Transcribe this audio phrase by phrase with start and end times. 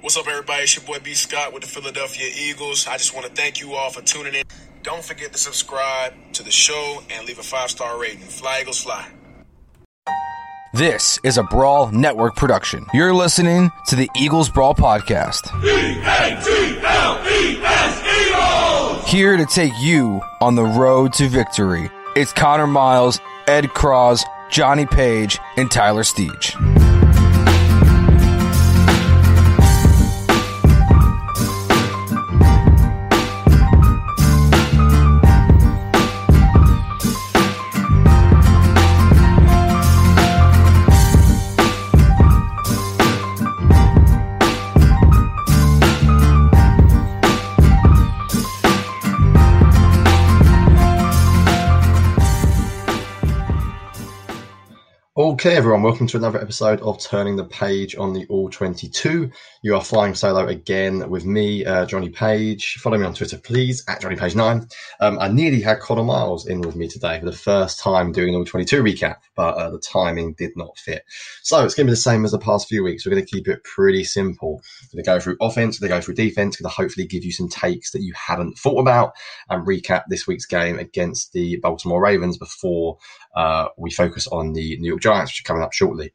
[0.00, 0.62] What's up, everybody?
[0.62, 1.14] It's your boy B.
[1.14, 2.86] Scott with the Philadelphia Eagles.
[2.86, 4.42] I just want to thank you all for tuning in.
[4.82, 8.20] Don't forget to subscribe to the show and leave a five star rating.
[8.20, 9.08] Fly, Eagles, fly.
[10.74, 12.86] This is a Brawl Network production.
[12.92, 15.48] You're listening to the Eagles Brawl Podcast.
[19.06, 21.90] Here to take you on the road to victory.
[22.14, 26.54] It's Connor Miles, Ed Cross, Johnny Page, and Tyler Steege.
[55.36, 59.30] Okay, everyone, welcome to another episode of Turning the Page on the All 22.
[59.60, 62.76] You are flying solo again with me, uh, Johnny Page.
[62.80, 64.72] Follow me on Twitter, please, at Johnny Page9.
[65.00, 68.30] Um, I nearly had Connor Miles in with me today for the first time doing
[68.30, 71.04] an All 22 recap, but uh, the timing did not fit.
[71.42, 73.04] So it's going to be the same as the past few weeks.
[73.04, 74.62] We're going to keep it pretty simple.
[74.84, 77.06] We're going to go through offense, we're going to go through defense, going to hopefully
[77.06, 79.12] give you some takes that you haven't thought about
[79.50, 82.96] and recap this week's game against the Baltimore Ravens before
[83.36, 86.12] uh, we focus on the New York Giants, coming up shortly.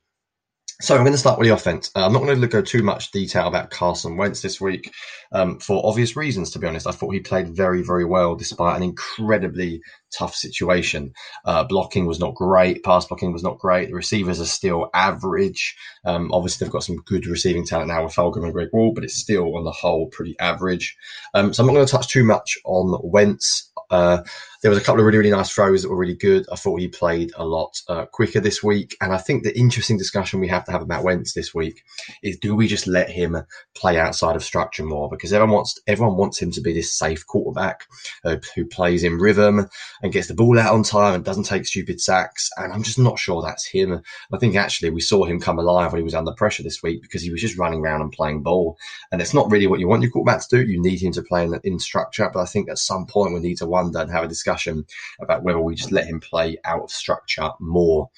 [0.82, 1.92] So I'm going to start with the offense.
[1.96, 4.92] Uh, I'm not going to go too much detail about Carson Wentz this week
[5.32, 6.50] um, for obvious reasons.
[6.52, 11.14] To be honest, I thought he played very, very well despite an incredibly tough situation.
[11.46, 12.84] Uh, blocking was not great.
[12.84, 13.90] Pass blocking was not great.
[13.90, 15.78] The receivers are still average.
[16.04, 19.04] Um, obviously, they've got some good receiving talent now with Fulgham and Greg Ward, but
[19.04, 20.98] it's still on the whole pretty average.
[21.36, 23.72] Um, so I'm not going to touch too much on Wentz.
[23.92, 24.24] Uh,
[24.62, 26.46] there was a couple of really, really nice throws that were really good.
[26.52, 28.96] I thought he played a lot uh, quicker this week.
[29.02, 31.84] And I think the interesting discussion we have to have about Wentz this week
[32.22, 33.38] is do we just let him
[33.74, 35.10] play outside of structure more?
[35.10, 37.88] Because everyone wants, everyone wants him to be this safe quarterback
[38.24, 39.68] uh, who plays in rhythm
[40.04, 42.52] and gets the ball out on time and doesn't take stupid sacks.
[42.58, 44.04] And I'm just not sure that's him.
[44.32, 47.02] I think actually we saw him come alive when he was under pressure this week
[47.02, 48.78] because he was just running around and playing ball.
[49.12, 50.72] And it's not really what you want your quarterback to do.
[50.72, 52.30] You need him to play in, in structure.
[52.32, 54.86] But I think at some point we need to wonder and have a discussion discussion
[55.20, 58.10] about whether we just let him play out of structure more.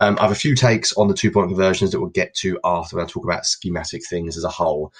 [0.00, 2.58] Um, I have a few takes on the two point conversions that we'll get to
[2.64, 4.92] after when I talk about schematic things as a whole.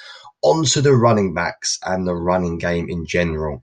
[0.42, 3.62] Onto the running backs and the running game in general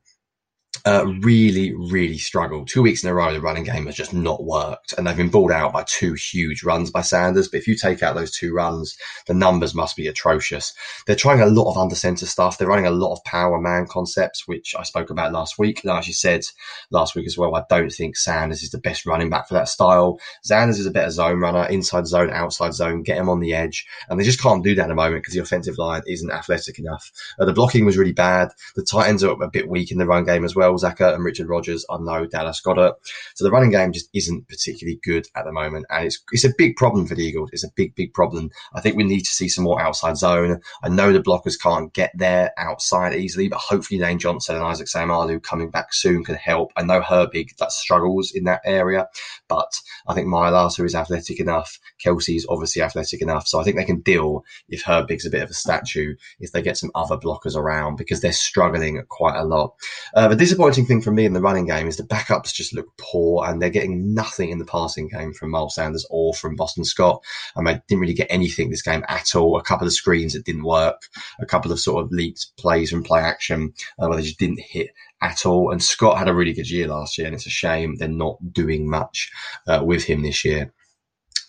[0.86, 2.68] uh, really, really struggled.
[2.68, 5.30] Two weeks in a row, the running game has just not worked, and they've been
[5.30, 7.48] balled out by two huge runs by Sanders.
[7.48, 10.74] But if you take out those two runs, the numbers must be atrocious.
[11.08, 12.58] They're trying a lot of under center stuff.
[12.58, 15.82] They're running a lot of power man concepts, which I spoke about last week.
[15.84, 16.44] And I actually said
[16.92, 19.70] last week as well, I don't think Sanders is the best running back for that
[19.70, 20.20] style.
[20.42, 23.88] Sanders is a better zone runner, inside zone, outside zone, get him on the edge.
[24.10, 26.78] And they just can't do that at the moment because the offensive line isn't athletic
[26.78, 27.10] enough.
[27.40, 28.50] Uh, the blocking was really bad.
[28.76, 30.73] The tight ends are a bit weak in the run game as well.
[30.82, 32.94] Charles and Richard Rodgers are no Dallas Goedert.
[33.36, 35.86] So the running game just isn't particularly good at the moment.
[35.90, 37.50] And it's, it's a big problem for the Eagles.
[37.54, 38.50] It's a big, big problem.
[38.74, 40.62] I think we need to see some more outside zone.
[40.84, 44.88] I know the blockers can't get there outside easily, but hopefully Lane Johnson and Isaac
[44.88, 46.72] Seumalo coming back soon can help.
[46.76, 49.08] I know Herbig that struggles in that area,
[49.48, 49.72] but
[50.08, 51.80] I think Mailata is athletic enough.
[52.04, 53.48] Kelce's obviously athletic enough.
[53.48, 56.62] So I think they can deal if Herbig's a bit of a statue if they
[56.62, 59.74] get some other blockers around because they're struggling quite a lot.
[60.16, 63.46] Uh, disappointing thing for me in the running game is the backups just look poor
[63.46, 67.22] and they're getting nothing in the passing game from Miles Sanders or from Boston Scott.
[67.56, 69.58] I mean, didn't really get anything this game at all.
[69.58, 71.02] A couple of screens that didn't work,
[71.40, 74.62] a couple of sort of leaked plays from play action uh, where they just didn't
[74.62, 74.92] hit
[75.22, 75.72] at all.
[75.72, 78.38] And Scott had a really good year last year, and it's a shame they're not
[78.54, 79.32] doing much
[79.68, 80.72] uh, with him this year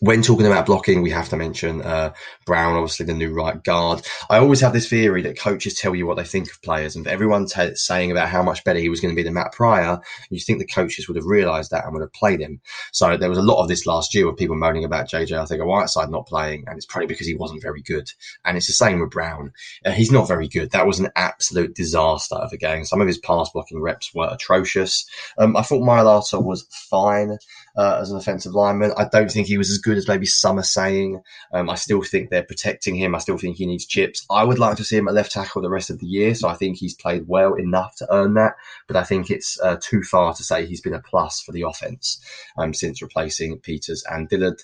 [0.00, 2.12] when talking about blocking, we have to mention uh,
[2.46, 4.04] Brown, obviously the new right guard.
[4.28, 7.06] I always have this theory that coaches tell you what they think of players, and
[7.06, 10.00] everyone t- saying about how much better he was going to be than Matt Pryor,
[10.30, 12.60] you think the coaches would have realised that and would have played him.
[12.92, 15.44] So there was a lot of this last year with people moaning about JJ I
[15.46, 18.10] think a Whiteside not playing, and it's probably because he wasn't very good.
[18.44, 19.52] And it's the same with Brown.
[19.84, 20.70] Uh, he's not very good.
[20.70, 22.84] That was an absolute disaster of a game.
[22.84, 25.06] Some of his pass blocking reps were atrocious.
[25.38, 27.38] Um, I thought Mailata was fine.
[27.76, 28.92] Uh, as an offensive lineman.
[28.96, 31.20] I don't think he was as good as maybe some are saying.
[31.52, 33.14] Um, I still think they're protecting him.
[33.14, 34.24] I still think he needs chips.
[34.30, 36.34] I would like to see him at left tackle the rest of the year.
[36.34, 38.54] So I think he's played well enough to earn that.
[38.86, 41.62] But I think it's uh, too far to say he's been a plus for the
[41.62, 42.20] offense
[42.56, 44.62] um, since replacing Peters and Dillard.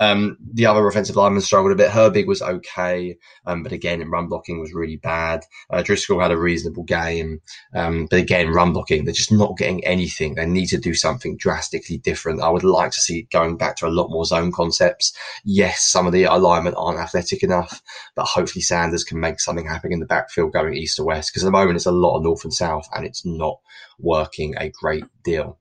[0.00, 1.90] Um, the other offensive linemen struggled a bit.
[1.90, 3.16] Herbig was okay,
[3.46, 5.44] um, but again, run blocking was really bad.
[5.70, 7.40] Uh, Driscoll had a reasonable game,
[7.74, 10.34] um, but again, run blocking, they're just not getting anything.
[10.34, 12.40] They need to do something drastically different.
[12.52, 15.12] Would like to see going back to a lot more zone concepts.
[15.44, 17.82] Yes, some of the alignment aren't athletic enough,
[18.14, 21.42] but hopefully Sanders can make something happen in the backfield going east to west because
[21.42, 23.58] at the moment it's a lot of north and south and it's not
[23.98, 25.58] working a great deal.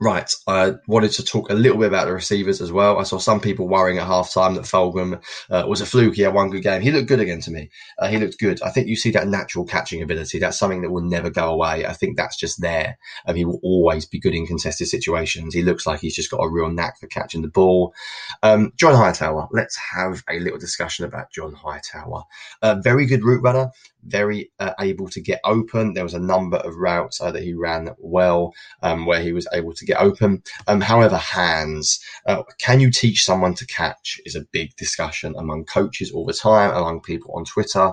[0.00, 2.98] Right, I wanted to talk a little bit about the receivers as well.
[2.98, 6.16] I saw some people worrying at halftime that Fulgham uh, was a fluke.
[6.16, 6.82] He had one good game.
[6.82, 7.70] He looked good again to me.
[7.98, 8.60] Uh, he looked good.
[8.62, 10.38] I think you see that natural catching ability.
[10.38, 11.86] That's something that will never go away.
[11.86, 12.98] I think that's just there.
[13.26, 15.54] Um, he will always be good in contested situations.
[15.54, 17.94] He looks like he's just got a real knack for catching the ball.
[18.42, 19.48] Um, John Hightower.
[19.52, 22.24] Let's have a little discussion about John Hightower.
[22.62, 23.70] A very good route runner
[24.06, 25.94] very uh, able to get open.
[25.94, 29.46] There was a number of routes uh, that he ran well um, where he was
[29.52, 30.42] able to get open.
[30.66, 35.64] Um, however, hands, uh, can you teach someone to catch is a big discussion among
[35.64, 37.92] coaches all the time, among people on Twitter.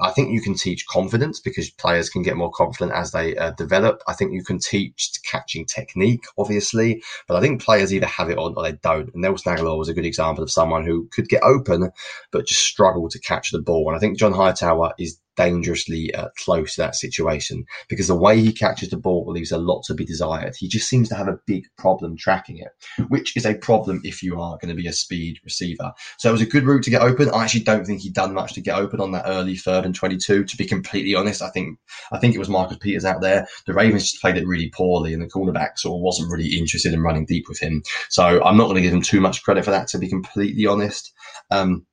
[0.00, 3.50] I think you can teach confidence because players can get more confident as they uh,
[3.52, 4.00] develop.
[4.06, 8.38] I think you can teach catching technique, obviously, but I think players either have it
[8.38, 9.12] on or they don't.
[9.12, 11.90] And Nelson Agholor was a good example of someone who could get open,
[12.30, 13.88] but just struggle to catch the ball.
[13.88, 18.40] And I think John Hightower is dangerously uh, close to that situation because the way
[18.40, 20.56] he catches the ball leaves a lot to be desired.
[20.58, 22.68] He just seems to have a big problem tracking it,
[23.08, 25.92] which is a problem if you are going to be a speed receiver.
[26.18, 27.30] So it was a good route to get open.
[27.30, 29.94] I actually don't think he'd done much to get open on that early third and
[29.94, 30.44] 22.
[30.44, 31.78] To be completely honest, I think
[32.10, 33.46] I think it was Marcus Peters out there.
[33.66, 36.92] The Ravens just played it really poorly, and the cornerback sort of wasn't really interested
[36.92, 37.84] in running deep with him.
[38.08, 39.86] So I'm not going to give him too much credit for that.
[39.88, 41.12] To be completely honest.
[41.52, 41.86] Um,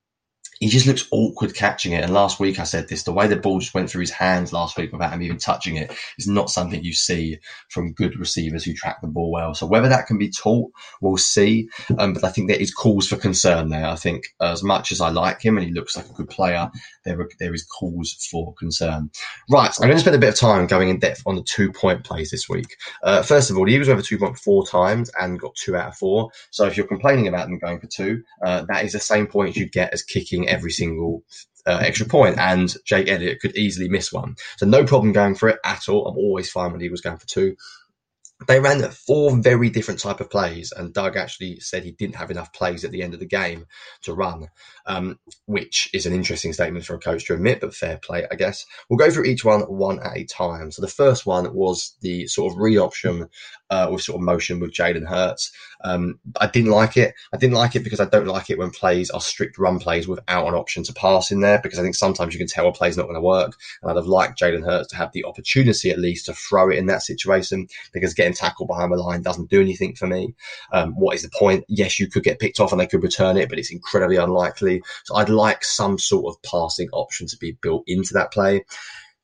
[0.65, 2.03] he just looks awkward catching it.
[2.03, 4.51] And last week I said this: the way the ball just went through his hands
[4.51, 7.37] last week without him even touching it is not something you see
[7.69, 9.53] from good receivers who track the ball well.
[9.53, 10.71] So whether that can be taught,
[11.01, 11.69] we'll see.
[11.99, 13.85] Um, but I think there is cause for concern there.
[13.85, 16.71] I think as much as I like him and he looks like a good player,
[17.03, 19.11] there there is cause for concern.
[19.47, 21.71] Right, I'm going to spend a bit of time going in depth on the two
[21.71, 22.75] point plays this week.
[23.03, 25.89] Uh, first of all, Eagles went for two point four times and got two out
[25.89, 26.31] of four.
[26.49, 29.57] So if you're complaining about them going for two, uh, that is the same points
[29.57, 31.23] you get as kicking every single
[31.67, 34.35] uh, extra point, and Jake Elliott could easily miss one.
[34.57, 36.07] So no problem going for it at all.
[36.07, 37.55] I'm always fine when he was going for two
[38.47, 42.31] they ran four very different type of plays, and Doug actually said he didn't have
[42.31, 43.65] enough plays at the end of the game
[44.01, 44.49] to run,
[44.85, 48.35] um, which is an interesting statement for a coach to admit, but fair play, I
[48.35, 48.65] guess.
[48.89, 50.71] We'll go through each one one at a time.
[50.71, 53.29] So the first one was the sort of read option
[53.69, 55.51] uh, with sort of motion with Jalen Hurts.
[55.83, 57.13] Um, I didn't like it.
[57.33, 60.07] I didn't like it because I don't like it when plays are strict run plays
[60.07, 62.71] without an option to pass in there because I think sometimes you can tell a
[62.71, 63.53] play's not going to work.
[63.81, 66.77] And I'd have liked Jalen Hurts to have the opportunity at least to throw it
[66.77, 70.33] in that situation because getting tackled behind the line doesn't do anything for me.
[70.71, 71.65] Um, what is the point?
[71.67, 74.81] Yes, you could get picked off and they could return it, but it's incredibly unlikely.
[75.05, 78.63] So I'd like some sort of passing option to be built into that play.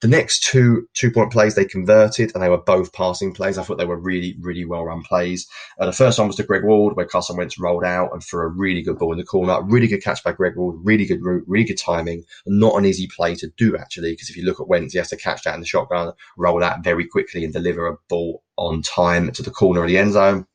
[0.02, 3.60] The next two two point plays they converted, and they were both passing plays.
[3.60, 5.48] I thought they were really, really well run plays.
[5.80, 8.44] Uh, the first one was to Greg Ward, where Carson Wentz rolled out and for
[8.44, 9.62] a really good ball in the corner.
[9.62, 12.24] Really good catch by Greg Ward, really good route, really good timing.
[12.48, 15.10] Not an easy play to do, actually, because if you look at Wentz, he has
[15.10, 18.82] to catch that in the shotgun, roll out very quickly, and deliver a ball on
[18.82, 20.48] time to the corner of the end zone.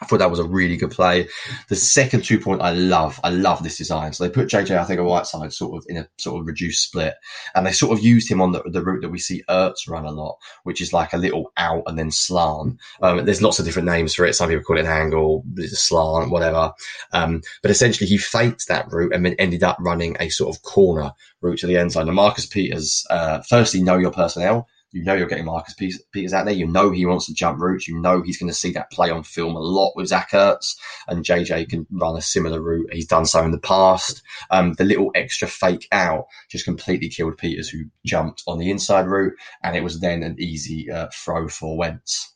[0.00, 1.28] I thought that was a really good play.
[1.68, 3.18] The second two point, I love.
[3.24, 4.12] I love this design.
[4.12, 6.84] So they put JJ, I think, a Whiteside sort of in a sort of reduced
[6.84, 7.14] split,
[7.54, 10.04] and they sort of used him on the, the route that we see Ertz run
[10.04, 12.78] a lot, which is like a little out and then slant.
[13.02, 14.34] Um, there's lots of different names for it.
[14.34, 16.72] Some people call it an angle, slant, whatever.
[17.12, 20.62] Um, but essentially, he faked that route and then ended up running a sort of
[20.62, 22.08] corner route to the end zone.
[22.08, 26.44] And Marcus Peters, uh, firstly, know your personnel you know you're getting Marcus Peters out
[26.44, 26.54] there.
[26.54, 27.88] You know he wants to jump routes.
[27.88, 30.76] You know he's going to see that play on film a lot with Zach Ertz,
[31.06, 32.92] and JJ can run a similar route.
[32.92, 34.22] He's done so in the past.
[34.50, 39.06] Um, the little extra fake out just completely killed Peters, who jumped on the inside
[39.06, 42.34] route, and it was then an easy uh, throw for Wentz.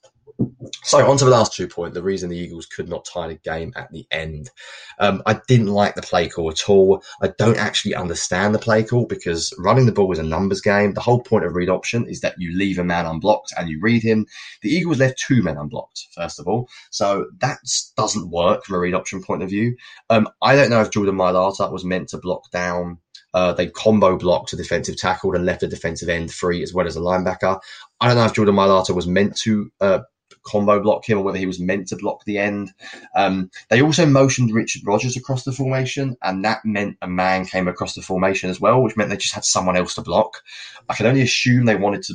[0.85, 3.35] So on to the last two point, the reason the Eagles could not tie the
[3.37, 4.51] game at the end.
[4.99, 7.05] Um, I didn't like the play call at all.
[7.23, 10.95] I don't actually understand the play call because running the ball is a numbers game.
[10.95, 13.79] The whole point of read option is that you leave a man unblocked and you
[13.81, 14.27] read him.
[14.63, 16.69] The Eagles left two men unblocked, first of all.
[16.91, 17.59] So that
[17.97, 19.77] doesn't work from a read option point of view.
[20.11, 22.99] Um, I don't know if Jordan Mailata was meant to block down
[23.35, 26.87] uh, they combo blocked a defensive tackle and left a defensive end free as well
[26.87, 27.59] as a linebacker.
[28.01, 30.01] I don't know if Jordan Mailata was meant to uh,
[30.45, 32.73] combo block him or whether he was meant to block the end.
[33.15, 37.69] Um, they also motioned Richard Rodgers across the formation, and that meant a man came
[37.69, 40.43] across the formation as well, which meant they just had someone else to block.
[40.89, 42.15] I can only assume they wanted to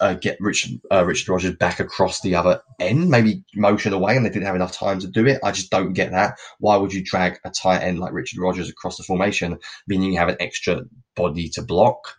[0.00, 4.24] uh, get Richard uh, Richard Rodgers back across the other end, maybe motion away, and
[4.24, 5.40] they didn't have enough time to do it.
[5.44, 6.38] I just don't get that.
[6.58, 10.18] Why would you drag a tight end like Richard Rodgers across the formation, meaning you
[10.18, 10.82] have an extra
[11.14, 12.16] body to block?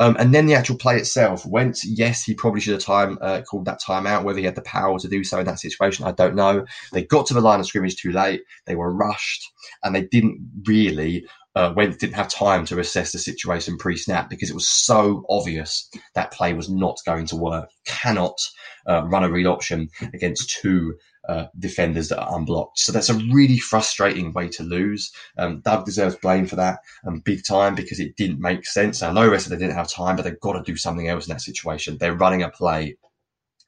[0.00, 1.80] Um, and then the actual play itself went.
[1.84, 4.24] Yes, he probably should have time uh, called that timeout.
[4.24, 6.64] Whether he had the power to do so in that situation, I don't know.
[6.92, 8.42] They got to the line of scrimmage too late.
[8.64, 9.52] They were rushed,
[9.82, 11.26] and they didn't really
[11.58, 16.30] uh, didn't have time to assess the situation pre-snap because it was so obvious that
[16.30, 17.68] play was not going to work.
[17.84, 18.38] Cannot
[18.86, 20.94] uh, run a read option against two
[21.28, 22.78] uh, defenders that are unblocked.
[22.78, 25.10] So that's a really frustrating way to lose.
[25.36, 29.02] Um, Doug deserves blame for that um, big time because it didn't make sense.
[29.02, 31.26] I know rest of they didn't have time, but they've got to do something else
[31.26, 31.98] in that situation.
[31.98, 32.96] They're running a play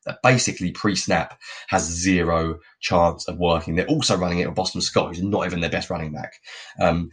[0.07, 3.75] that basically pre-snap has zero chance of working.
[3.75, 6.35] They're also running it with Boston Scott, who's not even their best running back.
[6.81, 7.11] Um,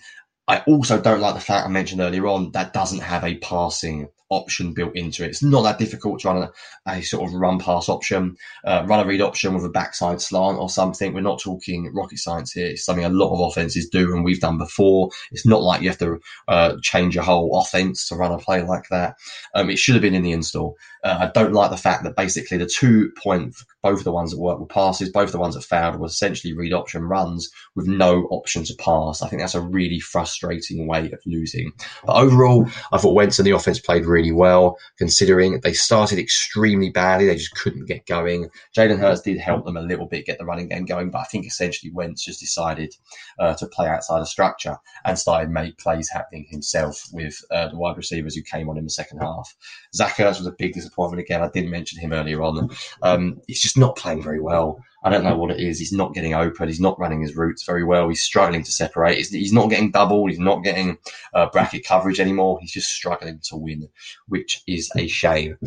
[0.50, 4.08] I also don't like the fact I mentioned earlier on that doesn't have a passing
[4.30, 5.30] option built into it.
[5.30, 6.52] It's not that difficult to run a,
[6.92, 10.60] a sort of run pass option, uh, run a read option with a backside slant
[10.60, 11.14] or something.
[11.14, 12.68] We're not talking rocket science here.
[12.68, 15.10] It's something a lot of offenses do and we've done before.
[15.32, 18.62] It's not like you have to uh, change your whole offense to run a play
[18.64, 19.16] like that.
[19.56, 20.76] Um, it should have been in the install.
[21.04, 24.32] Uh, I don't like the fact that basically the two point, both of the ones
[24.32, 27.88] that worked with passes, both the ones that failed were essentially read option runs with
[27.88, 29.22] no option to pass.
[29.22, 31.72] I think that's a really frustrating way of losing.
[32.06, 36.18] But overall, I thought Wentz and the offense played really really well, considering they started
[36.18, 37.28] extremely badly.
[37.28, 38.50] They just couldn't get going.
[38.76, 41.26] Jalen Hurts did help them a little bit get the running game going, but I
[41.26, 42.96] think essentially Wentz just decided
[43.38, 47.78] uh, to play outside of structure and started make plays happening himself with uh, the
[47.78, 49.56] wide receivers who came on in the second half.
[49.94, 51.44] Zach Ertz was a big disappointment again.
[51.44, 52.70] I didn't mention him earlier on.
[53.04, 54.84] Um, he's just not playing very well.
[55.08, 55.80] I don't know what it is.
[55.80, 56.68] He's not getting open.
[56.68, 58.10] He's not running his routes very well.
[58.10, 59.18] He's struggling to separate.
[59.18, 60.30] He's, he's not getting doubled.
[60.30, 60.98] He's not getting
[61.34, 62.60] uh, bracket coverage anymore.
[62.60, 63.88] He's just struggling to win,
[64.28, 65.58] which is a shame.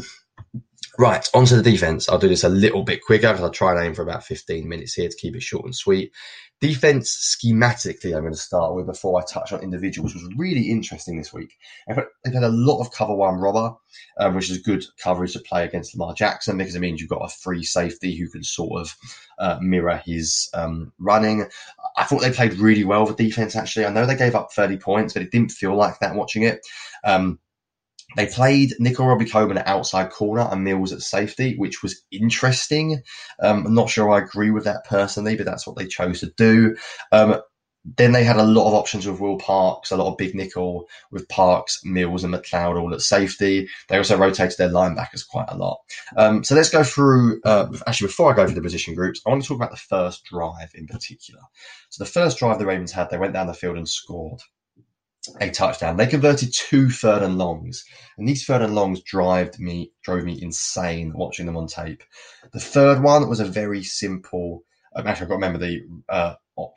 [0.98, 2.08] Right, onto the defense.
[2.08, 4.68] I'll do this a little bit quicker because I'll try and aim for about 15
[4.68, 6.12] minutes here to keep it short and sweet.
[6.60, 11.16] Defense schematically, I'm going to start with before I touch on individuals, was really interesting
[11.16, 11.56] this week.
[11.88, 11.96] They've
[12.34, 13.76] had a lot of cover one robber,
[14.18, 17.24] um, which is good coverage to play against Lamar Jackson because it means you've got
[17.24, 18.94] a free safety who can sort of
[19.38, 21.46] uh, mirror his um, running.
[21.96, 23.86] I thought they played really well for defense, actually.
[23.86, 26.60] I know they gave up 30 points, but it didn't feel like that watching it.
[27.04, 27.38] Um,
[28.16, 33.02] they played Nickell Robey-Coleman at outside corner and Mills at safety, which was interesting.
[33.40, 36.32] Um, I'm not sure I agree with that personally, but that's what they chose to
[36.36, 36.76] do.
[37.12, 37.40] Um,
[37.96, 40.86] then they had a lot of options with Will Parks, a lot of big nickel
[41.10, 43.68] with Parks, Mills, and McLeod all at safety.
[43.88, 45.78] They also rotated their linebackers quite a lot.
[46.16, 47.40] Um, so let's go through.
[47.42, 49.78] Uh, actually, before I go through the position groups, I want to talk about the
[49.78, 51.40] first drive in particular.
[51.88, 54.40] So the first drive the Ravens had, they went down the field and scored
[55.40, 55.96] a touchdown.
[55.96, 57.84] They converted two third and longs,
[58.16, 62.02] and these third and longs drove me drove me insane watching them on tape.
[62.52, 64.64] The third one was a very simple.
[64.94, 66.34] Um, actually, I've got to remember the uh,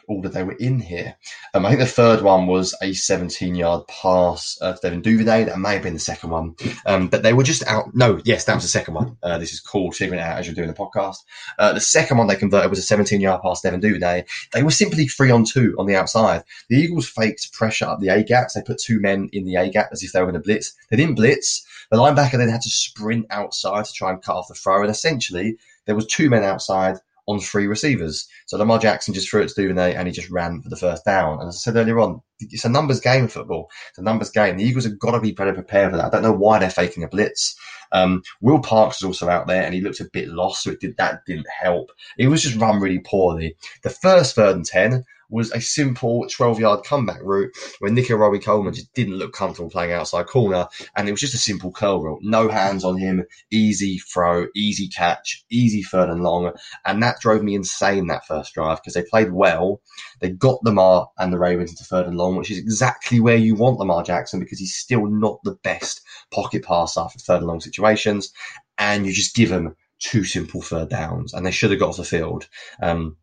[0.08, 1.16] order they were in here.
[1.54, 5.46] Um, I think the third one was a 17 yard pass uh, to Devin Duvernay.
[5.46, 6.56] That may have been the second one.
[6.86, 7.94] Um, but they were just out.
[7.94, 9.18] No, yes, that was the second one.
[9.24, 11.18] Uh, this is called figuring it out as you're doing the podcast.
[11.58, 14.26] Uh, the second one they converted was a 17 yard pass to Devin Duvernay.
[14.54, 16.44] They were simply three on two on the outside.
[16.70, 18.54] The Eagles faked pressure up the A gaps.
[18.54, 20.74] They put two men in the A gap as if they were going to blitz.
[20.90, 21.66] They didn't blitz.
[21.92, 24.82] The linebacker then had to sprint outside to try and cut off the throw.
[24.82, 28.28] And essentially, there was two men outside on three receivers.
[28.48, 31.06] So Lamar Jackson just threw it to Duvernay and he just ran for the first
[31.06, 31.40] down.
[31.40, 33.70] And as I said earlier on, it's a numbers game football.
[33.90, 34.58] It's a numbers game.
[34.58, 36.08] The Eagles have got to be better prepared for that.
[36.08, 37.56] I don't know why they're faking a blitz.
[37.92, 40.82] Um, Will Parks was also out there and he looked a bit lost, so it
[40.82, 41.92] did that didn't help.
[42.18, 43.56] It was just run really poorly.
[43.84, 48.74] The first third and ten was a simple 12 yard comeback route where Nickell Robey-Coleman
[48.74, 50.68] just didn't look comfortable playing outside corner.
[50.96, 52.20] And it was just a simple curl route.
[52.22, 56.52] No hands on him, easy throw, easy catch, easy third and long.
[56.86, 59.82] And that drove me insane that first drive because they played well.
[60.20, 63.56] They got Lamar and the Ravens into third and long, which is exactly where you
[63.56, 66.02] want Lamar Jackson because he's still not the best
[66.32, 68.34] pocket passer for third and long situations.
[68.78, 71.98] And you just give him two simple third downs and they should have got off
[71.98, 72.48] the field.
[72.82, 73.18] Um,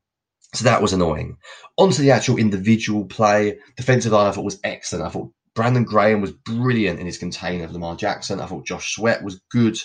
[0.54, 1.36] so that was annoying.
[1.76, 3.58] Onto the actual individual play.
[3.76, 5.06] Defensive line I thought was excellent.
[5.06, 8.40] I thought Brandon Graham was brilliant in his container of Lamar Jackson.
[8.40, 9.76] I thought Josh Sweat was good.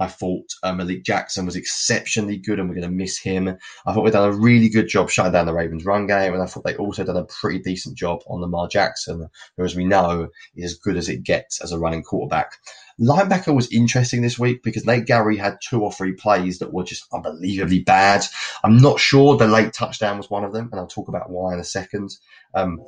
[0.00, 3.48] I thought uh, Malik Jackson was exceptionally good, and we're going to miss him.
[3.86, 6.42] I thought we'd done a really good job shutting down the Ravens' run game, and
[6.42, 9.84] I thought they also done a pretty decent job on Lamar Jackson, who, as we
[9.84, 12.52] know, is as good as it gets as a running quarterback.
[13.00, 16.84] Linebacker was interesting this week because Nate Gerry had two or three plays that were
[16.84, 18.24] just unbelievably bad.
[18.62, 21.54] I'm not sure the late touchdown was one of them, and I'll talk about why
[21.54, 22.16] in a second.
[22.54, 22.80] Um,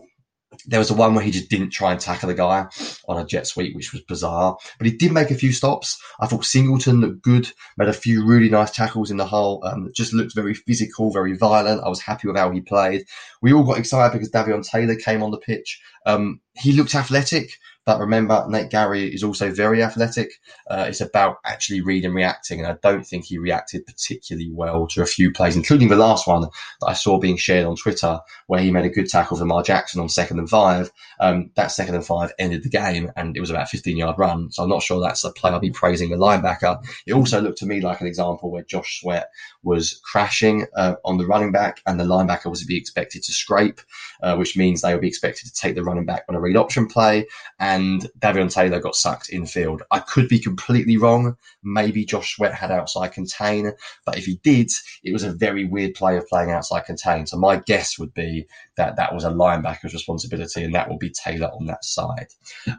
[0.67, 2.67] there was the one where he just didn't try and tackle the guy
[3.09, 4.57] on a jet sweep, which was bizarre.
[4.79, 6.01] But he did make a few stops.
[6.21, 9.63] I thought Singleton looked good, made a few really nice tackles in the hole.
[9.65, 11.83] Um, just looked very physical, very violent.
[11.85, 13.05] I was happy with how he played.
[13.43, 15.81] We all got excited because Davion Taylor came on the pitch.
[16.07, 17.51] Um, he looked athletic.
[17.87, 20.41] But remember, Nate Gerry is also very athletic.
[20.69, 22.59] Uh, it's about actually reading and reacting.
[22.59, 26.27] And I don't think he reacted particularly well to a few plays, including the last
[26.27, 29.45] one that I saw being shared on Twitter, where he made a good tackle for
[29.45, 30.91] Mar Jackson on second and five.
[31.21, 34.19] Um, that second and five ended the game and it was about a 15 yard
[34.19, 34.51] run.
[34.51, 36.85] So I'm not sure that's a play I'll be praising the linebacker.
[37.07, 39.31] It also looked to me like an example where Josh Sweat
[39.63, 43.33] was crashing uh, on the running back and the linebacker was to be expected to
[43.33, 43.81] scrape,
[44.23, 46.57] uh, which means they would be expected to take the running back on a read
[46.57, 47.27] option play.
[47.61, 49.83] And and Davion Taylor got sucked in field.
[49.91, 51.37] I could be completely wrong.
[51.63, 53.73] Maybe Josh Sweat had outside contain,
[54.07, 54.71] but if he did,
[55.05, 57.27] it was a very weird play of playing outside contain.
[57.27, 61.11] So my guess would be that that was a linebacker's responsibility, and that will be
[61.11, 62.29] Taylor on that side.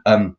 [0.04, 0.36] Um,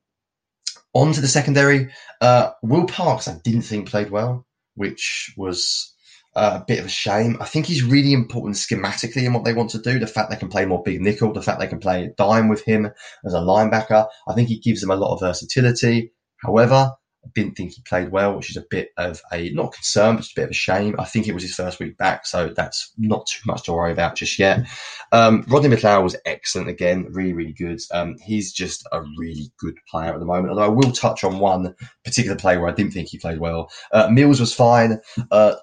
[0.93, 1.89] on to the secondary.
[2.19, 5.93] Uh, Will Parks, I didn't think played well, which was
[6.35, 7.37] uh, a bit of a shame.
[7.39, 9.99] I think he's really important schematically in what they want to do.
[9.99, 12.63] The fact they can play more big nickel, the fact they can play dime with
[12.63, 12.89] him
[13.25, 16.11] as a linebacker, I think he gives them a lot of versatility.
[16.37, 16.93] However,
[17.25, 20.21] I didn't think he played well, which is a bit of a not concern, but
[20.21, 20.95] just a bit of a shame.
[20.97, 23.91] I think it was his first week back, so that's not too much to worry
[23.91, 24.65] about just yet.
[25.11, 27.81] Um, Rodney McLeod was excellent again, really, really good.
[27.91, 30.49] Um, he's just a really good player at the moment.
[30.49, 33.69] Although I will touch on one particular play where I didn't think he played well.
[33.91, 34.99] Uh, Mills was fine.
[35.29, 35.55] Uh,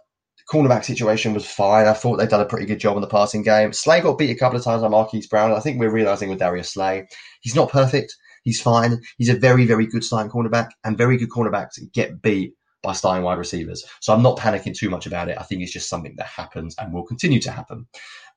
[0.51, 1.87] cornerback situation was fine.
[1.87, 3.73] I thought they'd done a pretty good job on the passing game.
[3.73, 5.53] Slay got beat a couple of times by Marquise Brown.
[5.53, 7.07] I think we're realizing with Darius Slay,
[7.41, 8.15] he's not perfect.
[8.45, 9.03] He's fine.
[9.19, 13.25] He's a very, very good starting cornerback, and very good cornerbacks get beat by starting
[13.25, 13.85] wide receivers.
[14.01, 15.37] So I'm not panicking too much about it.
[15.37, 17.87] I think it's just something that happens and will continue to happen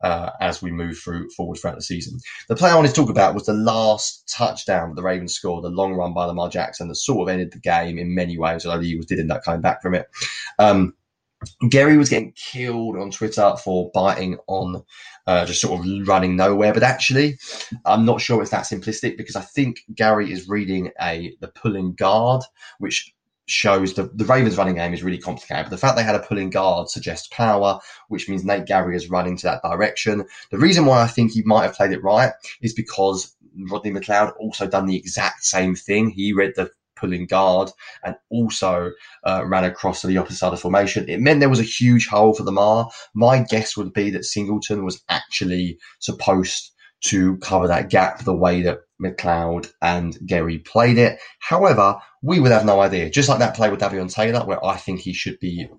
[0.02, 2.20] uh, as we move through forward throughout the season.
[2.48, 5.64] The play I wanted to talk about was the last touchdown that the Ravens scored,
[5.64, 8.66] the long run by Lamar Jackson that sort of ended the game in many ways,
[8.66, 10.08] although the Eagles did end up coming back from it.
[10.58, 10.96] Um,
[11.70, 14.84] Gerry was getting killed on Twitter for biting on
[15.26, 16.74] uh, just sort of running nowhere.
[16.74, 17.38] But actually,
[17.86, 21.94] I'm not sure it's that simplistic because I think Gerry is reading a the pulling
[21.94, 22.44] guard,
[22.80, 23.14] which
[23.46, 25.66] shows the, the Ravens running game is really complicated.
[25.66, 29.10] But the fact they had a pulling guard suggests power, which means Nate Gerry is
[29.10, 30.26] running to that direction.
[30.52, 33.36] The reason why I think he might have played it right is because
[33.70, 36.10] Rodney McLeod also done the exact same thing.
[36.10, 37.72] He read the pulling guard
[38.04, 38.92] and also
[39.24, 41.08] uh, ran across to the opposite side of formation.
[41.08, 42.90] It meant there was a huge hole for the Mar.
[43.14, 48.62] My guess would be that Singleton was actually supposed to cover that gap the way
[48.62, 51.20] that McLeod and Gerry played it.
[51.40, 53.10] However, we would have no idea.
[53.10, 55.70] Just like that play with Davion Taylor, where I think he should be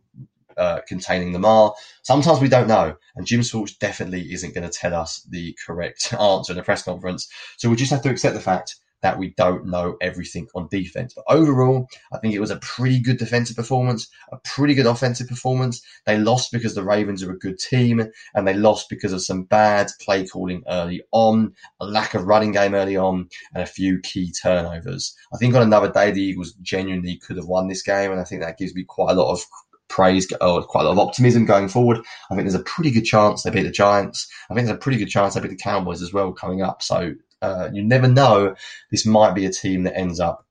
[0.56, 1.74] uh, containing Mar.
[2.02, 6.12] Sometimes we don't know, and Jim Schwartz definitely isn't going to tell us the correct
[6.20, 7.28] answer in a press conference.
[7.56, 11.14] So we just have to accept the fact that we don't know everything on defense.
[11.14, 15.28] But overall, I think it was a pretty good defensive performance, a pretty good offensive
[15.28, 15.82] performance.
[16.06, 18.02] They lost because the Ravens are a good team,
[18.34, 22.52] and they lost because of some bad play calling early on, a lack of running
[22.52, 25.14] game early on, and a few key turnovers.
[25.32, 28.24] I think on another day, the Eagles genuinely could have won this game, and I
[28.24, 29.40] think that gives me quite a lot of
[29.88, 31.98] praise or quite a lot of optimism going forward.
[32.30, 34.28] I think there's a pretty good chance they beat the Giants.
[34.48, 36.80] I think there's a pretty good chance they beat the Cowboys as well coming up.
[36.80, 38.54] So uh, you never know.
[38.90, 40.46] This might be a team that ends up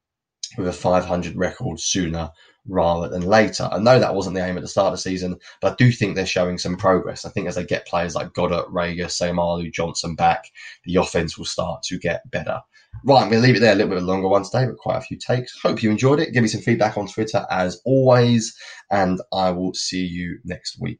[0.57, 2.31] with a 500 record sooner
[2.67, 3.67] rather than later.
[3.71, 5.91] I know that wasn't the aim at the start of the season, but I do
[5.91, 7.25] think they're showing some progress.
[7.25, 10.45] I think as they get players like Goedert, Reagor, Seumalo, Johnson back,
[10.85, 12.61] the offense will start to get better.
[13.05, 13.73] Right, I'm going to leave it there.
[13.73, 15.57] A little bit of a longer one today, but quite a few takes.
[15.61, 16.33] Hope you enjoyed it.
[16.33, 18.57] Give me some feedback on Twitter as always,
[18.91, 20.99] and I will see you next week.